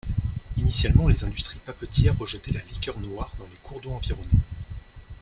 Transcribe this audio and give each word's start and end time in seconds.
Initialement 0.57 1.07
les 1.07 1.23
industries 1.23 1.59
papetières 1.59 2.17
rejetaient 2.17 2.53
la 2.55 2.63
liqueur 2.71 2.99
noire 2.99 3.29
dans 3.37 3.45
les 3.45 3.57
cours 3.61 3.79
d'eau 3.81 3.91
environnants. 3.91 4.39